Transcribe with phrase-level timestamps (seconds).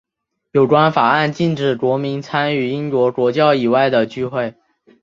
[0.51, 4.55] 有关法案禁止国民参与英国国教以外的聚会。